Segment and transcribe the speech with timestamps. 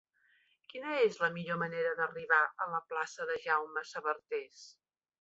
[0.71, 4.69] Quina és la millor manera d'arribar a la plaça de Jaume Sabartés?